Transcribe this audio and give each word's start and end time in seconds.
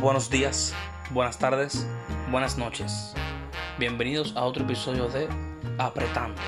Buenos 0.00 0.30
días, 0.30 0.76
buenas 1.10 1.40
tardes, 1.40 1.84
buenas 2.30 2.56
noches. 2.56 3.14
Bienvenidos 3.80 4.32
a 4.36 4.44
otro 4.44 4.62
episodio 4.62 5.08
de 5.08 5.26
Apretando. 5.76 6.40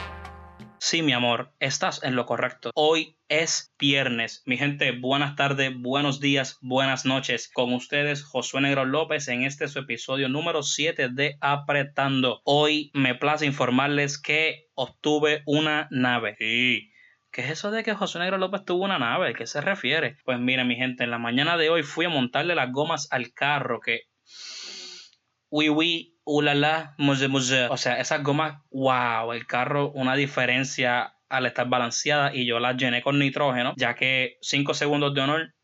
Sí, 0.79 1.03
mi 1.03 1.13
amor, 1.13 1.53
estás 1.59 2.01
en 2.05 2.15
lo 2.15 2.27
correcto. 2.27 2.71
Hoy 2.77 3.19
es 3.29 3.75
viernes. 3.77 4.45
Mi 4.47 4.57
gente, 4.57 4.93
buenas 4.93 5.35
tardes, 5.35 5.73
buenos 5.77 6.21
días, 6.21 6.59
buenas 6.63 7.05
noches. 7.05 7.51
Con 7.53 7.75
ustedes, 7.75 8.23
Josué 8.23 8.61
Negro 8.61 8.85
López, 8.85 9.27
en 9.27 9.43
este 9.43 9.67
su 9.67 9.81
episodio 9.81 10.29
número 10.29 10.63
7 10.63 11.09
de 11.09 11.37
Apretando. 11.41 12.43
Hoy 12.45 12.93
me 12.95 13.17
place 13.17 13.47
informarles 13.47 14.17
que 14.17 14.69
obtuve 14.75 15.43
una 15.45 15.89
nave. 15.91 16.37
Sí. 16.39 16.90
¿Qué 17.33 17.43
es 17.43 17.51
eso 17.51 17.71
de 17.71 17.85
que 17.85 17.95
José 17.95 18.19
Negro 18.19 18.39
López 18.39 18.65
tuvo 18.65 18.85
una 18.85 18.99
nave? 18.99 19.31
¿A 19.31 19.35
qué 19.35 19.47
se 19.47 19.61
refiere? 19.61 20.17
Pues 20.25 20.39
miren, 20.41 20.67
mi 20.67 20.77
gente, 20.77 21.05
en 21.05 21.11
la 21.11 21.19
mañana 21.19 21.57
de 21.57 21.71
hoy 21.71 21.83
fui 21.83 22.07
a 22.07 22.09
montarle 22.09 22.55
las 22.55 22.73
gomas 22.73 23.09
al 23.13 23.33
carro 23.33 23.81
que... 23.81 24.03
Uy, 25.49 25.69
uy, 25.69 26.19
ulala, 26.25 26.95
muse, 26.99 27.29
muse. 27.29 27.67
O 27.67 27.77
sea, 27.77 28.01
esas 28.01 28.23
gomas, 28.23 28.61
wow, 28.71 29.33
el 29.33 29.47
carro, 29.47 29.91
una 29.93 30.17
diferencia 30.17 31.15
al 31.29 31.47
estar 31.47 31.69
balanceada 31.69 32.35
y 32.35 32.47
yo 32.47 32.59
las 32.59 32.77
llené 32.77 33.03
con 33.03 33.19
nitrógeno, 33.19 33.75
ya 33.77 33.95
que 33.95 34.37
5 34.43 34.75
segundos 34.75 35.15
de 35.15 35.21
honor 35.21 35.55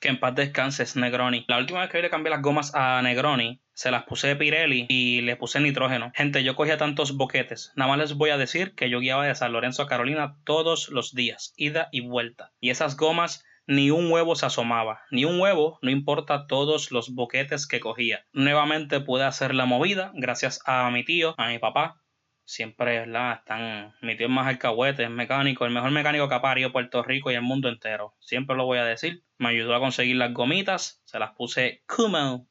que 0.00 0.08
en 0.08 0.20
paz 0.20 0.34
descanses 0.34 0.96
Negroni. 0.96 1.44
La 1.48 1.58
última 1.58 1.80
vez 1.80 1.90
que 1.90 1.98
yo 1.98 2.02
le 2.02 2.10
cambié 2.10 2.30
las 2.30 2.42
gomas 2.42 2.74
a 2.74 3.00
Negroni, 3.00 3.63
se 3.74 3.90
las 3.90 4.04
puse 4.04 4.28
de 4.28 4.36
Pirelli 4.36 4.86
y 4.88 5.20
le 5.20 5.36
puse 5.36 5.60
nitrógeno. 5.60 6.12
Gente, 6.14 6.42
yo 6.42 6.56
cogía 6.56 6.78
tantos 6.78 7.16
boquetes. 7.16 7.72
Nada 7.76 7.90
más 7.90 7.98
les 7.98 8.14
voy 8.14 8.30
a 8.30 8.38
decir 8.38 8.74
que 8.74 8.88
yo 8.88 9.00
guiaba 9.00 9.26
de 9.26 9.34
San 9.34 9.52
Lorenzo 9.52 9.82
a 9.82 9.88
Carolina 9.88 10.36
todos 10.44 10.88
los 10.88 11.14
días, 11.14 11.52
ida 11.56 11.88
y 11.92 12.00
vuelta. 12.00 12.52
Y 12.60 12.70
esas 12.70 12.96
gomas 12.96 13.44
ni 13.66 13.90
un 13.90 14.10
huevo 14.10 14.36
se 14.36 14.46
asomaba, 14.46 15.02
ni 15.10 15.24
un 15.24 15.40
huevo, 15.40 15.78
no 15.82 15.90
importa 15.90 16.46
todos 16.46 16.92
los 16.92 17.14
boquetes 17.14 17.66
que 17.66 17.80
cogía. 17.80 18.26
Nuevamente 18.32 19.00
pude 19.00 19.24
hacer 19.24 19.54
la 19.54 19.64
movida 19.64 20.12
gracias 20.14 20.60
a 20.66 20.90
mi 20.90 21.04
tío, 21.04 21.34
a 21.38 21.48
mi 21.48 21.58
papá, 21.58 22.02
siempre, 22.44 23.00
¿verdad? 23.00 23.38
Están, 23.38 23.94
mi 24.02 24.16
tío 24.16 24.26
es 24.26 24.32
más 24.32 24.46
alcahuete, 24.46 25.04
es 25.04 25.10
mecánico, 25.10 25.64
el 25.64 25.72
mejor 25.72 25.90
mecánico 25.90 26.28
que 26.28 26.34
ha 26.34 26.42
parido 26.42 26.72
Puerto 26.72 27.02
Rico 27.02 27.30
y 27.30 27.34
el 27.34 27.42
mundo 27.42 27.68
entero. 27.68 28.14
Siempre 28.20 28.56
lo 28.56 28.66
voy 28.66 28.78
a 28.78 28.84
decir. 28.84 29.24
Me 29.38 29.48
ayudó 29.48 29.74
a 29.74 29.80
conseguir 29.80 30.16
las 30.16 30.32
gomitas, 30.32 31.02
se 31.04 31.18
las 31.18 31.32
puse 31.32 31.82
Kumo, 31.86 32.46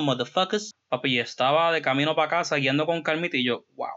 Motherfuckers. 0.00 0.72
Papi, 0.88 1.18
estaba 1.18 1.72
de 1.72 1.82
camino 1.82 2.14
para 2.14 2.28
casa 2.28 2.56
guiando 2.56 2.86
con 2.86 3.02
calmita 3.02 3.36
y 3.36 3.44
yo, 3.44 3.64
wow, 3.74 3.88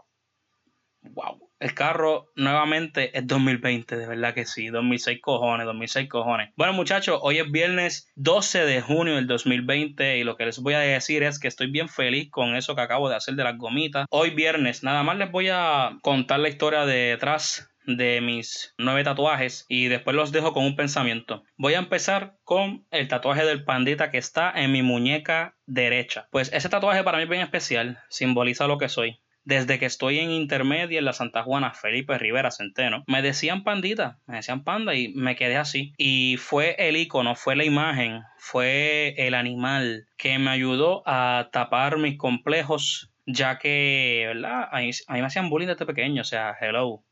wow. 1.02 1.50
El 1.60 1.74
carro 1.74 2.30
nuevamente 2.36 3.16
es 3.16 3.26
2020, 3.26 3.96
de 3.96 4.06
verdad 4.06 4.32
que 4.32 4.46
sí. 4.46 4.68
2006 4.68 5.20
cojones, 5.20 5.66
2006 5.66 6.08
cojones. 6.08 6.50
Bueno, 6.56 6.72
muchachos, 6.72 7.18
hoy 7.22 7.38
es 7.38 7.50
viernes 7.50 8.10
12 8.16 8.64
de 8.64 8.80
junio 8.80 9.16
del 9.16 9.26
2020 9.26 10.16
y 10.18 10.24
lo 10.24 10.36
que 10.36 10.46
les 10.46 10.58
voy 10.58 10.72
a 10.72 10.78
decir 10.78 11.22
es 11.22 11.38
que 11.38 11.48
estoy 11.48 11.70
bien 11.70 11.90
feliz 11.90 12.30
con 12.30 12.56
eso 12.56 12.74
que 12.74 12.80
acabo 12.80 13.10
de 13.10 13.16
hacer 13.16 13.34
de 13.34 13.44
las 13.44 13.58
gomitas. 13.58 14.06
Hoy 14.08 14.30
viernes, 14.30 14.82
nada 14.82 15.02
más 15.02 15.18
les 15.18 15.30
voy 15.30 15.48
a 15.52 15.98
contar 16.02 16.40
la 16.40 16.48
historia 16.48 16.86
detrás 16.86 17.70
de 17.86 18.20
mis 18.20 18.74
nueve 18.78 19.04
tatuajes 19.04 19.66
y 19.68 19.88
después 19.88 20.16
los 20.16 20.32
dejo 20.32 20.52
con 20.52 20.64
un 20.64 20.76
pensamiento. 20.76 21.44
Voy 21.56 21.74
a 21.74 21.78
empezar 21.78 22.36
con 22.44 22.86
el 22.90 23.08
tatuaje 23.08 23.44
del 23.44 23.64
pandita 23.64 24.10
que 24.10 24.18
está 24.18 24.52
en 24.54 24.72
mi 24.72 24.82
muñeca 24.82 25.56
derecha. 25.66 26.28
Pues 26.30 26.52
ese 26.52 26.68
tatuaje 26.68 27.04
para 27.04 27.18
mí 27.18 27.24
es 27.24 27.30
bien 27.30 27.42
especial, 27.42 27.98
simboliza 28.08 28.66
lo 28.66 28.78
que 28.78 28.88
soy. 28.88 29.20
Desde 29.42 29.78
que 29.78 29.86
estoy 29.86 30.18
en 30.18 30.30
intermedia 30.30 30.98
en 30.98 31.04
la 31.06 31.14
Santa 31.14 31.42
Juana 31.42 31.72
Felipe 31.72 32.18
Rivera 32.18 32.50
Centeno, 32.50 33.04
me 33.06 33.22
decían 33.22 33.64
pandita, 33.64 34.18
me 34.26 34.36
decían 34.36 34.64
panda 34.64 34.94
y 34.94 35.08
me 35.14 35.34
quedé 35.34 35.56
así. 35.56 35.94
Y 35.96 36.36
fue 36.36 36.76
el 36.78 36.96
icono, 36.96 37.34
fue 37.34 37.56
la 37.56 37.64
imagen, 37.64 38.22
fue 38.36 39.14
el 39.16 39.34
animal 39.34 40.06
que 40.18 40.38
me 40.38 40.50
ayudó 40.50 41.02
a 41.06 41.48
tapar 41.52 41.96
mis 41.96 42.18
complejos, 42.18 43.10
ya 43.26 43.58
que, 43.58 44.24
¿verdad? 44.26 44.68
A 44.70 44.80
mí, 44.80 44.90
me 45.08 45.26
hacían 45.26 45.48
bullying 45.48 45.68
desde 45.68 45.86
pequeño, 45.86 46.20
o 46.20 46.24
sea, 46.24 46.54
hello. 46.60 47.02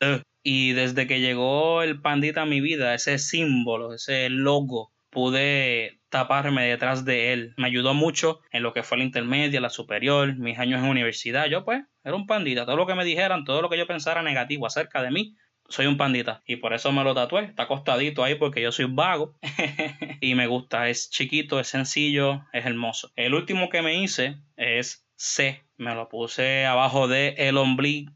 Y 0.43 0.73
desde 0.73 1.07
que 1.07 1.21
llegó 1.21 1.83
el 1.83 2.01
pandita 2.01 2.43
a 2.43 2.47
mi 2.47 2.61
vida, 2.61 2.95
ese 2.95 3.19
símbolo, 3.19 3.95
ese 3.95 4.31
logo, 4.31 4.93
pude 5.11 5.99
taparme 6.09 6.65
detrás 6.65 7.05
de 7.05 7.33
él. 7.33 7.55
Me 7.57 7.67
ayudó 7.67 7.95
mucho 7.95 8.41
en 8.51 8.63
lo 8.63 8.73
que 8.73 8.83
fue 8.83 8.99
la 8.99 9.05
intermedia, 9.05 9.61
la 9.61 9.71
superior, 9.71 10.37
mis 10.37 10.59
años 10.59 10.83
en 10.83 10.89
universidad. 10.89 11.47
Yo 11.47 11.65
pues 11.65 11.83
era 12.05 12.17
un 12.17 12.27
pandita. 12.27 12.65
Todo 12.65 12.77
lo 12.77 12.87
que 12.87 12.95
me 12.95 13.05
dijeran, 13.05 13.45
todo 13.45 13.63
lo 13.63 13.69
que 13.69 13.79
yo 13.79 13.87
pensara 13.87 14.23
negativo 14.23 14.67
acerca 14.67 15.03
de 15.03 15.11
mí, 15.11 15.37
soy 15.69 15.87
un 15.87 15.97
pandita. 15.97 16.43
Y 16.47 16.57
por 16.57 16.73
eso 16.73 16.93
me 16.93 17.05
lo 17.05 17.15
tatué. 17.15 17.45
Está 17.45 17.65
acostadito 17.65 18.25
ahí 18.25 18.37
porque 18.37 18.63
yo 18.63 18.73
soy 18.73 18.87
vago. 18.89 19.35
y 20.21 20.35
me 20.35 20.47
gusta. 20.47 20.89
Es 20.89 21.11
chiquito, 21.11 21.61
es 21.61 21.69
sencillo, 21.69 22.45
es 22.53 22.65
hermoso. 22.65 23.11
El 23.17 23.35
último 23.35 23.69
que 23.69 23.83
me 23.83 24.03
hice 24.03 24.39
es 24.57 25.07
C. 25.17 25.65
Me 25.77 25.95
lo 25.95 26.09
puse 26.09 26.65
abajo 26.65 27.09
de 27.09 27.35
el 27.39 27.57
ombligo 27.57 28.13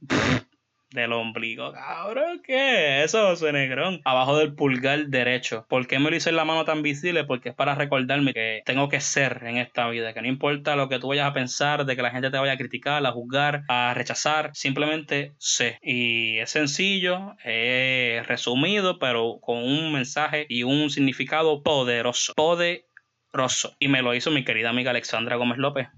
del 0.93 1.13
ombligo. 1.13 1.73
Cabrón, 1.73 2.41
¿qué? 2.45 3.03
Eso, 3.03 3.29
José 3.29 3.53
Negrón. 3.53 4.01
Abajo 4.05 4.39
del 4.39 4.55
pulgar 4.55 5.07
derecho. 5.07 5.67
¿Por 5.69 5.87
qué 5.87 5.99
me 5.99 6.11
lo 6.11 6.17
hice 6.17 6.31
en 6.31 6.37
la 6.37 6.45
mano 6.45 6.65
tan 6.65 6.83
visible? 6.83 7.25
Porque 7.25 7.51
es 7.51 7.55
para 7.55 7.75
recordarme 7.75 8.33
que 8.33 8.63
tengo 8.65 8.89
que 8.89 9.01
ser 9.01 9.43
en 9.45 9.57
esta 9.57 9.89
vida. 9.89 10.13
Que 10.13 10.23
no 10.23 10.29
importa 10.29 10.77
lo 10.77 10.89
que 10.89 10.99
tú 10.99 11.09
vayas 11.09 11.29
a 11.29 11.33
pensar, 11.33 11.85
de 11.85 11.97
que 11.97 12.03
la 12.03 12.11
gente 12.11 12.31
te 12.31 12.39
vaya 12.39 12.53
a 12.53 12.57
criticar, 12.57 13.05
a 13.05 13.13
juzgar, 13.13 13.63
a 13.69 13.95
rechazar. 13.95 14.51
Simplemente 14.55 15.33
sé. 15.39 15.79
Y 15.83 16.39
es 16.39 16.51
sencillo, 16.51 17.37
es 17.45 18.27
resumido, 18.27 18.99
pero 18.99 19.39
con 19.41 19.59
un 19.59 19.93
mensaje 19.93 20.47
y 20.49 20.63
un 20.63 20.91
significado 20.91 21.63
poderoso. 21.63 22.35
Poderoso. 22.35 23.77
Y 23.79 23.89
me 23.89 24.03
lo 24.03 24.15
hizo 24.15 24.31
mi 24.31 24.45
querida 24.45 24.71
amiga 24.71 24.91
Alexandra 24.91 25.37
Gómez 25.37 25.59
López. 25.59 25.89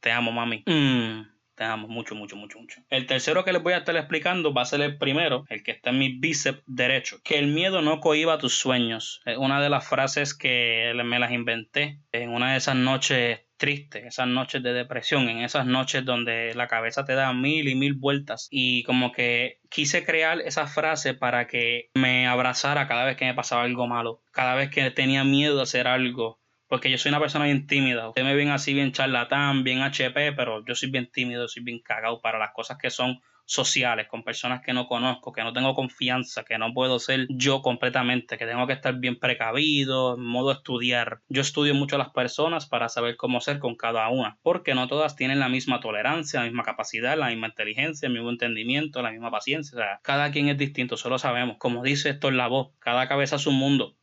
Te 0.00 0.12
amo, 0.12 0.30
mami. 0.30 0.62
Mmm. 0.66 1.37
Te 1.58 1.66
mucho, 1.76 2.14
mucho, 2.14 2.36
mucho, 2.36 2.60
mucho. 2.60 2.80
El 2.88 3.06
tercero 3.06 3.44
que 3.44 3.52
les 3.52 3.60
voy 3.60 3.72
a 3.72 3.78
estar 3.78 3.96
explicando 3.96 4.54
va 4.54 4.62
a 4.62 4.64
ser 4.64 4.80
el 4.80 4.96
primero, 4.96 5.44
el 5.48 5.64
que 5.64 5.72
está 5.72 5.90
en 5.90 5.98
mi 5.98 6.16
bíceps 6.16 6.62
derecho. 6.66 7.20
Que 7.24 7.36
el 7.36 7.48
miedo 7.48 7.82
no 7.82 7.98
cohiba 7.98 8.38
tus 8.38 8.54
sueños. 8.54 9.20
Es 9.24 9.36
una 9.38 9.60
de 9.60 9.68
las 9.68 9.84
frases 9.84 10.34
que 10.34 10.92
me 11.04 11.18
las 11.18 11.32
inventé 11.32 11.98
en 12.12 12.30
una 12.30 12.52
de 12.52 12.58
esas 12.58 12.76
noches 12.76 13.40
tristes, 13.56 14.04
esas 14.04 14.28
noches 14.28 14.62
de 14.62 14.72
depresión, 14.72 15.28
en 15.28 15.38
esas 15.38 15.66
noches 15.66 16.04
donde 16.04 16.54
la 16.54 16.68
cabeza 16.68 17.04
te 17.04 17.14
da 17.14 17.32
mil 17.32 17.66
y 17.66 17.74
mil 17.74 17.94
vueltas. 17.94 18.46
Y 18.52 18.84
como 18.84 19.10
que 19.10 19.58
quise 19.68 20.04
crear 20.04 20.40
esa 20.40 20.68
frase 20.68 21.14
para 21.14 21.48
que 21.48 21.90
me 21.94 22.28
abrazara 22.28 22.86
cada 22.86 23.04
vez 23.04 23.16
que 23.16 23.24
me 23.24 23.34
pasaba 23.34 23.64
algo 23.64 23.88
malo, 23.88 24.22
cada 24.30 24.54
vez 24.54 24.70
que 24.70 24.88
tenía 24.92 25.24
miedo 25.24 25.56
de 25.56 25.62
hacer 25.62 25.88
algo 25.88 26.37
porque 26.68 26.90
yo 26.90 26.98
soy 26.98 27.10
una 27.10 27.20
persona 27.20 27.46
bien 27.46 27.66
tímida. 27.66 28.08
Ustedes 28.08 28.26
me 28.26 28.34
ven 28.34 28.50
así 28.50 28.74
bien 28.74 28.92
charlatán, 28.92 29.64
bien 29.64 29.80
HP, 29.82 30.32
pero 30.32 30.64
yo 30.64 30.74
soy 30.74 30.90
bien 30.90 31.10
tímido, 31.10 31.48
soy 31.48 31.62
bien 31.62 31.80
cagado 31.80 32.20
para 32.20 32.38
las 32.38 32.52
cosas 32.52 32.78
que 32.78 32.90
son 32.90 33.20
sociales, 33.48 34.08
con 34.08 34.22
personas 34.22 34.60
que 34.60 34.74
no 34.74 34.86
conozco, 34.86 35.32
que 35.32 35.42
no 35.42 35.54
tengo 35.54 35.74
confianza, 35.74 36.44
que 36.44 36.58
no 36.58 36.74
puedo 36.74 36.98
ser 36.98 37.26
yo 37.30 37.62
completamente, 37.62 38.36
que 38.36 38.44
tengo 38.44 38.66
que 38.66 38.74
estar 38.74 38.94
bien 38.96 39.18
precavido, 39.18 40.16
en 40.16 40.22
modo 40.22 40.52
estudiar. 40.52 41.22
Yo 41.30 41.40
estudio 41.40 41.74
mucho 41.74 41.96
a 41.96 41.98
las 41.98 42.10
personas 42.10 42.66
para 42.66 42.90
saber 42.90 43.16
cómo 43.16 43.40
ser 43.40 43.58
con 43.58 43.74
cada 43.74 44.06
una, 44.10 44.36
porque 44.42 44.74
no 44.74 44.86
todas 44.86 45.16
tienen 45.16 45.40
la 45.40 45.48
misma 45.48 45.80
tolerancia, 45.80 46.40
la 46.40 46.46
misma 46.46 46.62
capacidad, 46.62 47.16
la 47.16 47.28
misma 47.28 47.48
inteligencia, 47.48 48.06
el 48.06 48.12
mismo 48.12 48.28
entendimiento, 48.28 49.00
la 49.00 49.12
misma 49.12 49.30
paciencia. 49.30 49.78
O 49.78 49.80
sea, 49.80 50.00
cada 50.02 50.30
quien 50.30 50.48
es 50.48 50.58
distinto, 50.58 50.98
solo 50.98 51.18
sabemos. 51.18 51.56
Como 51.58 51.82
dice 51.82 52.10
esto 52.10 52.28
en 52.28 52.36
la 52.36 52.48
voz, 52.48 52.74
cada 52.80 53.08
cabeza 53.08 53.36
es 53.36 53.46
un 53.46 53.54
mundo. 53.54 53.96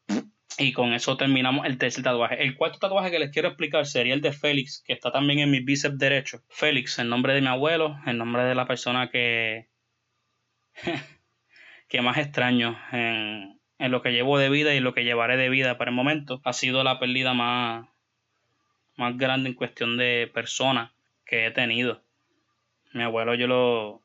Y 0.58 0.72
con 0.72 0.94
eso 0.94 1.18
terminamos 1.18 1.66
el 1.66 1.78
tercer 1.78 2.04
tatuaje. 2.04 2.42
El 2.42 2.56
cuarto 2.56 2.80
tatuaje 2.80 3.12
que 3.12 3.20
les 3.20 3.32
quiero 3.32 3.50
explicar 3.50 3.86
sería 3.86 4.14
el 4.14 4.22
de 4.22 4.32
Félix, 4.32 4.82
que 4.86 4.94
está 4.94 5.12
también 5.12 5.40
en 5.40 5.52
mi 5.52 5.60
bíceps 5.60 5.98
derecho. 5.98 6.42
Félix, 6.50 6.98
el 7.00 7.10
nombre 7.10 7.34
de 7.34 7.42
mi 7.42 7.48
abuelo, 7.48 7.98
el 8.06 8.18
nombre 8.18 8.44
de 8.44 8.56
la 8.56 8.66
persona 8.66 9.10
que, 9.10 9.68
que 11.90 12.02
más 12.02 12.18
extraño 12.18 12.80
en, 12.94 13.60
en 13.80 13.92
lo 13.92 14.02
que 14.02 14.14
llevo 14.14 14.38
de 14.38 14.50
vida 14.50 14.74
y 14.74 14.80
lo 14.80 14.94
que 14.94 15.04
llevaré 15.04 15.36
de 15.36 15.50
vida 15.50 15.78
para 15.78 15.92
el 15.92 15.96
momento. 15.96 16.42
Ha 16.46 16.54
sido 16.54 16.84
la 16.86 17.00
pérdida 17.00 17.34
más, 17.34 17.88
más 18.96 19.18
grande 19.18 19.50
en 19.50 19.56
cuestión 19.56 19.98
de 19.98 20.32
persona 20.34 20.94
que 21.26 21.48
he 21.48 21.52
tenido. 21.52 22.02
Mi 22.94 23.04
abuelo 23.04 23.36
yo 23.36 23.48
lo 23.48 24.02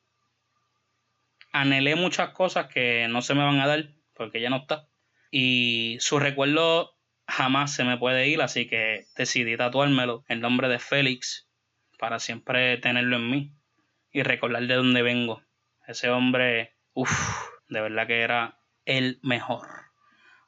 anhelé 1.53 1.95
muchas 1.95 2.31
cosas 2.31 2.67
que 2.67 3.07
no 3.09 3.23
se 3.23 3.35
me 3.35 3.45
van 3.45 3.61
a 3.61 3.67
dar 3.69 3.91
porque 4.15 4.41
ya 4.41 4.51
no 4.51 4.57
está 4.57 4.89
y 5.31 5.97
su 6.01 6.19
recuerdo 6.19 6.97
jamás 7.27 7.73
se 7.73 7.85
me 7.85 7.97
puede 7.97 8.29
ir, 8.29 8.43
así 8.43 8.67
que 8.67 9.07
decidí 9.17 9.57
tatuármelo 9.57 10.25
el 10.29 10.41
nombre 10.41 10.69
de 10.69 10.79
Félix 10.79 11.49
para 11.99 12.19
siempre 12.19 12.77
tenerlo 12.79 13.17
en 13.17 13.31
mí 13.31 13.55
y 14.11 14.23
recordar 14.23 14.67
de 14.67 14.75
dónde 14.75 15.03
vengo. 15.03 15.43
Ese 15.87 16.11
hombre, 16.11 16.77
uff, 16.93 17.13
de 17.69 17.81
verdad 17.81 18.07
que 18.07 18.21
era 18.21 18.59
el 18.85 19.21
mejor. 19.23 19.67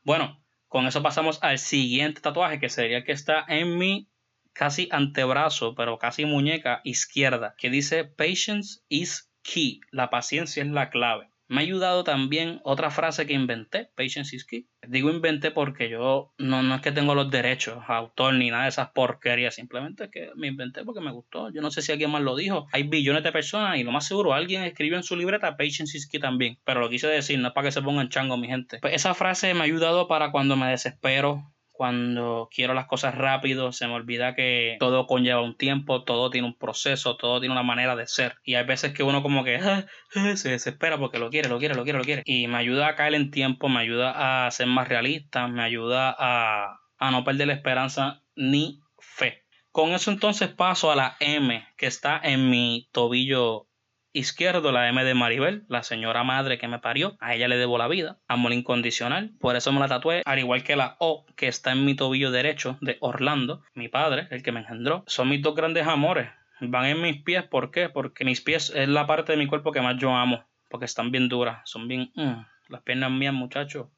Bueno, 0.02 0.42
con 0.68 0.86
eso 0.86 1.02
pasamos 1.02 1.38
al 1.42 1.58
siguiente 1.58 2.20
tatuaje 2.20 2.58
que 2.58 2.68
sería 2.68 2.98
el 2.98 3.04
que 3.04 3.12
está 3.12 3.44
en 3.48 3.78
mi 3.78 4.08
casi 4.52 4.88
antebrazo, 4.90 5.74
pero 5.74 5.98
casi 5.98 6.24
muñeca 6.24 6.80
izquierda, 6.84 7.54
que 7.56 7.70
dice 7.70 8.04
Patience 8.04 8.80
is 8.88 9.30
key. 9.42 9.80
La 9.90 10.10
paciencia 10.10 10.62
es 10.62 10.68
la 10.70 10.90
clave. 10.90 11.31
Me 11.52 11.60
ha 11.60 11.64
ayudado 11.64 12.02
también 12.02 12.62
otra 12.64 12.90
frase 12.90 13.26
que 13.26 13.34
inventé, 13.34 13.90
patience 13.94 14.34
is 14.34 14.46
key. 14.46 14.70
Digo 14.88 15.10
inventé 15.10 15.50
porque 15.50 15.90
yo 15.90 16.32
no, 16.38 16.62
no 16.62 16.76
es 16.76 16.80
que 16.80 16.92
tengo 16.92 17.14
los 17.14 17.30
derechos 17.30 17.76
autor 17.88 18.32
ni 18.32 18.50
nada 18.50 18.62
de 18.62 18.70
esas 18.70 18.88
porquerías, 18.92 19.54
simplemente 19.54 20.04
es 20.04 20.10
que 20.10 20.30
me 20.34 20.46
inventé 20.46 20.82
porque 20.82 21.02
me 21.02 21.12
gustó. 21.12 21.50
Yo 21.52 21.60
no 21.60 21.70
sé 21.70 21.82
si 21.82 21.92
alguien 21.92 22.10
más 22.10 22.22
lo 22.22 22.36
dijo. 22.36 22.68
Hay 22.72 22.84
billones 22.84 23.22
de 23.22 23.32
personas 23.32 23.76
y 23.76 23.82
lo 23.82 23.92
más 23.92 24.06
seguro 24.06 24.32
alguien 24.32 24.62
escribió 24.62 24.96
en 24.96 25.02
su 25.02 25.14
libreta 25.14 25.58
patience 25.58 25.94
is 25.94 26.08
key 26.08 26.18
también. 26.18 26.56
Pero 26.64 26.80
lo 26.80 26.88
quise 26.88 27.06
decir, 27.06 27.38
no 27.38 27.48
es 27.48 27.52
para 27.52 27.66
que 27.66 27.72
se 27.72 27.82
pongan 27.82 28.08
chango 28.08 28.38
mi 28.38 28.46
gente. 28.46 28.78
Pues 28.80 28.94
esa 28.94 29.12
frase 29.12 29.52
me 29.52 29.60
ha 29.60 29.64
ayudado 29.64 30.08
para 30.08 30.30
cuando 30.30 30.56
me 30.56 30.70
desespero, 30.70 31.52
cuando 31.82 32.48
quiero 32.54 32.74
las 32.74 32.86
cosas 32.86 33.16
rápido, 33.16 33.72
se 33.72 33.88
me 33.88 33.94
olvida 33.94 34.36
que 34.36 34.76
todo 34.78 35.08
conlleva 35.08 35.40
un 35.40 35.56
tiempo, 35.56 36.04
todo 36.04 36.30
tiene 36.30 36.46
un 36.46 36.56
proceso, 36.56 37.16
todo 37.16 37.40
tiene 37.40 37.54
una 37.54 37.64
manera 37.64 37.96
de 37.96 38.06
ser. 38.06 38.36
Y 38.44 38.54
hay 38.54 38.64
veces 38.64 38.92
que 38.92 39.02
uno 39.02 39.20
como 39.20 39.42
que 39.42 39.56
ah, 39.56 39.86
ah", 40.14 40.36
se 40.36 40.50
desespera 40.50 40.96
porque 40.96 41.18
lo 41.18 41.28
quiere, 41.28 41.48
lo 41.48 41.58
quiere, 41.58 41.74
lo 41.74 41.82
quiere, 41.82 41.98
lo 41.98 42.04
quiere. 42.04 42.22
Y 42.24 42.46
me 42.46 42.58
ayuda 42.58 42.86
a 42.86 42.94
caer 42.94 43.14
en 43.14 43.32
tiempo, 43.32 43.68
me 43.68 43.80
ayuda 43.80 44.46
a 44.46 44.50
ser 44.52 44.68
más 44.68 44.86
realista, 44.86 45.48
me 45.48 45.64
ayuda 45.64 46.14
a, 46.16 46.78
a 46.98 47.10
no 47.10 47.24
perder 47.24 47.48
la 47.48 47.54
esperanza 47.54 48.22
ni 48.36 48.78
fe. 49.00 49.42
Con 49.72 49.90
eso 49.90 50.12
entonces 50.12 50.50
paso 50.50 50.92
a 50.92 50.94
la 50.94 51.16
M 51.18 51.66
que 51.76 51.86
está 51.86 52.20
en 52.22 52.48
mi 52.48 52.90
tobillo 52.92 53.66
izquierdo, 54.12 54.72
la 54.72 54.88
M 54.88 55.04
de 55.04 55.14
Maribel, 55.14 55.64
la 55.68 55.82
señora 55.82 56.24
madre 56.24 56.58
que 56.58 56.68
me 56.68 56.78
parió. 56.78 57.16
A 57.20 57.34
ella 57.34 57.48
le 57.48 57.56
debo 57.56 57.78
la 57.78 57.88
vida, 57.88 58.18
amor 58.28 58.52
incondicional. 58.52 59.32
Por 59.40 59.56
eso 59.56 59.72
me 59.72 59.80
la 59.80 59.88
tatué, 59.88 60.22
al 60.24 60.38
igual 60.38 60.62
que 60.62 60.76
la 60.76 60.96
O 60.98 61.26
que 61.36 61.48
está 61.48 61.72
en 61.72 61.84
mi 61.84 61.94
tobillo 61.94 62.30
derecho 62.30 62.78
de 62.80 62.96
Orlando, 63.00 63.62
mi 63.74 63.88
padre, 63.88 64.28
el 64.30 64.42
que 64.42 64.52
me 64.52 64.60
engendró. 64.60 65.04
Son 65.06 65.28
mis 65.28 65.42
dos 65.42 65.54
grandes 65.54 65.86
amores. 65.86 66.28
Van 66.60 66.86
en 66.86 67.02
mis 67.02 67.22
pies, 67.22 67.42
¿por 67.44 67.70
qué? 67.70 67.88
Porque 67.88 68.24
mis 68.24 68.40
pies 68.40 68.72
es 68.74 68.88
la 68.88 69.06
parte 69.06 69.32
de 69.32 69.38
mi 69.38 69.46
cuerpo 69.46 69.72
que 69.72 69.80
más 69.80 69.96
yo 69.98 70.14
amo. 70.14 70.44
Porque 70.68 70.86
están 70.86 71.10
bien 71.10 71.28
duras, 71.28 71.60
son 71.64 71.88
bien... 71.88 72.10
Mm, 72.14 72.52
las 72.72 72.82
piernas 72.82 73.10
mías, 73.10 73.34
muchachos. 73.34 73.88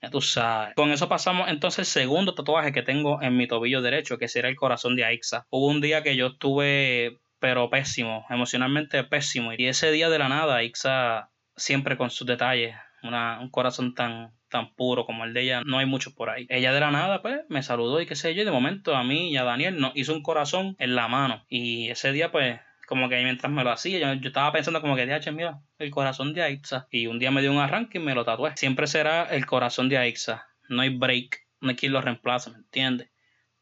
Ya 0.00 0.10
tú 0.10 0.20
sabes. 0.20 0.74
Con 0.74 0.90
eso 0.90 1.08
pasamos 1.08 1.48
entonces 1.48 1.80
al 1.80 1.86
segundo 1.86 2.34
tatuaje 2.34 2.72
que 2.72 2.82
tengo 2.82 3.20
en 3.20 3.36
mi 3.36 3.46
tobillo 3.46 3.82
derecho, 3.82 4.16
que 4.16 4.28
será 4.28 4.48
el 4.48 4.56
corazón 4.56 4.96
de 4.96 5.04
Aixa. 5.04 5.46
Hubo 5.50 5.66
un 5.66 5.80
día 5.80 6.02
que 6.02 6.16
yo 6.16 6.28
estuve 6.28 7.18
pero 7.38 7.70
pésimo, 7.70 8.26
emocionalmente 8.30 9.02
pésimo. 9.04 9.52
Y 9.52 9.66
ese 9.66 9.90
día 9.90 10.08
de 10.08 10.18
la 10.18 10.28
nada, 10.28 10.62
Ixa 10.62 11.30
siempre 11.56 11.96
con 11.96 12.10
sus 12.10 12.26
detalles, 12.26 12.74
un 13.02 13.50
corazón 13.50 13.94
tan, 13.94 14.32
tan 14.48 14.74
puro 14.74 15.06
como 15.06 15.24
el 15.24 15.34
de 15.34 15.42
ella, 15.42 15.62
no 15.64 15.78
hay 15.78 15.86
mucho 15.86 16.14
por 16.14 16.30
ahí. 16.30 16.46
Ella 16.48 16.72
de 16.72 16.80
la 16.80 16.90
nada, 16.90 17.22
pues, 17.22 17.40
me 17.48 17.62
saludó 17.62 18.00
y 18.00 18.06
qué 18.06 18.16
sé 18.16 18.34
yo, 18.34 18.44
de 18.44 18.50
momento 18.50 18.96
a 18.96 19.04
mí 19.04 19.30
y 19.30 19.36
a 19.36 19.44
Daniel 19.44 19.78
nos 19.78 19.92
hizo 19.94 20.14
un 20.14 20.22
corazón 20.22 20.76
en 20.78 20.94
la 20.94 21.08
mano. 21.08 21.44
Y 21.48 21.90
ese 21.90 22.12
día, 22.12 22.32
pues, 22.32 22.60
como 22.86 23.08
que 23.08 23.22
mientras 23.22 23.52
me 23.52 23.64
lo 23.64 23.70
hacía, 23.70 23.98
yo, 23.98 24.14
yo 24.14 24.28
estaba 24.28 24.52
pensando 24.52 24.80
como 24.80 24.96
que, 24.96 25.06
DH, 25.06 25.32
mira, 25.32 25.60
el 25.78 25.90
corazón 25.90 26.32
de 26.32 26.42
Aixa. 26.42 26.88
Y 26.90 27.06
un 27.06 27.18
día 27.18 27.30
me 27.30 27.42
dio 27.42 27.52
un 27.52 27.58
arranque 27.58 27.98
y 27.98 28.00
me 28.00 28.14
lo 28.14 28.24
tatué. 28.24 28.56
Siempre 28.56 28.86
será 28.86 29.24
el 29.24 29.46
corazón 29.46 29.88
de 29.88 29.98
Aixa. 29.98 30.46
No 30.68 30.82
hay 30.82 30.90
break, 30.90 31.46
no 31.60 31.70
hay 31.70 31.76
quien 31.76 31.92
lo 31.92 32.00
reemplace, 32.00 32.50
¿me 32.50 32.56
entiendes? 32.56 33.10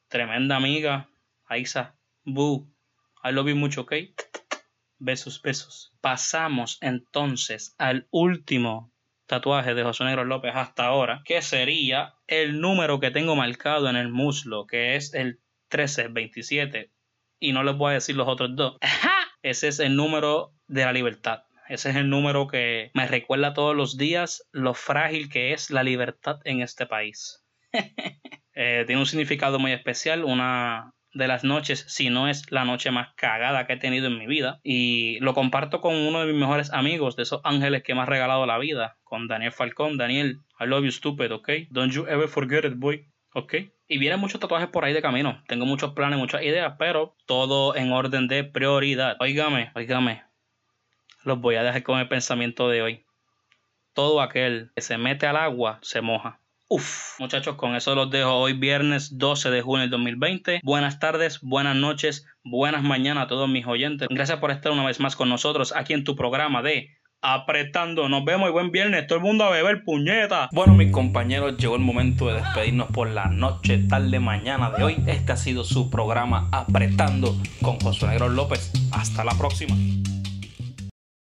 Tremenda 0.08 0.56
amiga, 0.56 1.08
Aixa. 1.46 1.96
Boo. 2.24 2.75
I 3.22 3.32
love 3.32 3.48
you 3.48 3.56
mucho, 3.56 3.82
¿ok? 3.82 3.94
Besos, 4.98 5.42
besos. 5.42 5.92
Pasamos 6.00 6.78
entonces 6.80 7.74
al 7.78 8.06
último 8.10 8.92
tatuaje 9.26 9.74
de 9.74 9.82
José 9.82 10.04
Negro 10.04 10.24
López 10.24 10.52
hasta 10.54 10.86
ahora, 10.86 11.22
que 11.24 11.42
sería 11.42 12.14
el 12.26 12.60
número 12.60 13.00
que 13.00 13.10
tengo 13.10 13.36
marcado 13.36 13.88
en 13.90 13.96
el 13.96 14.08
muslo, 14.08 14.66
que 14.66 14.96
es 14.96 15.12
el 15.14 15.40
1327. 15.70 16.92
Y 17.38 17.52
no 17.52 17.62
les 17.62 17.76
voy 17.76 17.90
a 17.90 17.94
decir 17.94 18.16
los 18.16 18.28
otros 18.28 18.54
dos. 18.54 18.78
Ese 19.42 19.68
es 19.68 19.80
el 19.80 19.96
número 19.96 20.54
de 20.66 20.84
la 20.84 20.92
libertad. 20.92 21.42
Ese 21.68 21.90
es 21.90 21.96
el 21.96 22.08
número 22.08 22.46
que 22.46 22.90
me 22.94 23.06
recuerda 23.06 23.52
todos 23.52 23.74
los 23.74 23.96
días 23.96 24.46
lo 24.52 24.74
frágil 24.74 25.28
que 25.28 25.52
es 25.52 25.70
la 25.70 25.82
libertad 25.82 26.38
en 26.44 26.62
este 26.62 26.86
país. 26.86 27.44
Eh, 28.58 28.84
tiene 28.86 29.02
un 29.02 29.06
significado 29.06 29.58
muy 29.58 29.72
especial, 29.72 30.24
una, 30.24 30.94
de 31.16 31.28
las 31.28 31.44
noches, 31.44 31.84
si 31.88 32.10
no 32.10 32.28
es 32.28 32.50
la 32.52 32.64
noche 32.64 32.90
más 32.90 33.08
cagada 33.16 33.66
que 33.66 33.74
he 33.74 33.76
tenido 33.78 34.06
en 34.06 34.18
mi 34.18 34.26
vida. 34.26 34.60
Y 34.62 35.18
lo 35.20 35.34
comparto 35.34 35.80
con 35.80 35.94
uno 35.94 36.20
de 36.20 36.26
mis 36.26 36.40
mejores 36.40 36.72
amigos, 36.72 37.16
de 37.16 37.22
esos 37.22 37.40
ángeles 37.44 37.82
que 37.82 37.94
me 37.94 38.02
ha 38.02 38.06
regalado 38.06 38.46
la 38.46 38.58
vida, 38.58 38.98
con 39.02 39.26
Daniel 39.26 39.52
Falcón. 39.52 39.96
Daniel, 39.96 40.40
I 40.60 40.66
love 40.66 40.84
you 40.84 40.90
stupid, 40.90 41.32
¿ok? 41.32 41.50
Don't 41.70 41.92
you 41.92 42.06
ever 42.06 42.28
forget 42.28 42.64
it, 42.64 42.74
boy. 42.76 43.08
¿Ok? 43.32 43.54
Y 43.88 43.98
vienen 43.98 44.18
muchos 44.18 44.40
tatuajes 44.40 44.68
por 44.68 44.84
ahí 44.84 44.92
de 44.92 45.02
camino. 45.02 45.42
Tengo 45.46 45.66
muchos 45.66 45.92
planes, 45.92 46.18
muchas 46.18 46.42
ideas, 46.42 46.74
pero 46.78 47.16
todo 47.26 47.76
en 47.76 47.92
orden 47.92 48.28
de 48.28 48.44
prioridad. 48.44 49.16
Óigame, 49.20 49.70
óigame. 49.74 50.24
Los 51.22 51.40
voy 51.40 51.56
a 51.56 51.62
dejar 51.62 51.82
con 51.82 51.98
el 51.98 52.08
pensamiento 52.08 52.68
de 52.68 52.82
hoy. 52.82 53.06
Todo 53.92 54.20
aquel 54.20 54.70
que 54.74 54.82
se 54.82 54.98
mete 54.98 55.26
al 55.26 55.36
agua 55.36 55.78
se 55.82 56.00
moja. 56.00 56.40
Uf, 56.68 57.20
muchachos, 57.20 57.54
con 57.54 57.76
eso 57.76 57.94
los 57.94 58.10
dejo 58.10 58.34
hoy 58.34 58.52
viernes 58.52 59.18
12 59.18 59.50
de 59.50 59.62
junio 59.62 59.82
del 59.82 59.90
2020. 59.90 60.60
Buenas 60.64 60.98
tardes, 60.98 61.38
buenas 61.40 61.76
noches, 61.76 62.26
buenas 62.42 62.82
mañanas 62.82 63.26
a 63.26 63.28
todos 63.28 63.48
mis 63.48 63.64
oyentes. 63.68 64.08
Gracias 64.10 64.40
por 64.40 64.50
estar 64.50 64.72
una 64.72 64.84
vez 64.84 64.98
más 64.98 65.14
con 65.14 65.28
nosotros 65.28 65.72
aquí 65.76 65.92
en 65.92 66.02
tu 66.02 66.16
programa 66.16 66.62
de 66.62 66.90
Apretando. 67.22 68.08
Nos 68.08 68.24
vemos 68.24 68.48
y 68.48 68.52
buen 68.52 68.72
viernes. 68.72 69.06
Todo 69.06 69.18
el 69.18 69.24
mundo 69.24 69.44
a 69.44 69.50
beber 69.50 69.84
puñeta. 69.84 70.48
Bueno, 70.50 70.74
mis 70.74 70.90
compañeros, 70.90 71.56
llegó 71.56 71.76
el 71.76 71.82
momento 71.82 72.26
de 72.26 72.34
despedirnos 72.34 72.88
por 72.88 73.10
la 73.10 73.26
noche, 73.26 73.78
tarde, 73.78 74.18
mañana 74.18 74.70
de 74.70 74.82
hoy. 74.82 74.96
Este 75.06 75.32
ha 75.32 75.36
sido 75.36 75.62
su 75.62 75.88
programa 75.88 76.48
Apretando 76.50 77.36
con 77.62 77.78
José 77.78 78.08
Negro 78.08 78.28
López. 78.28 78.72
Hasta 78.90 79.22
la 79.24 79.38
próxima. 79.38 79.76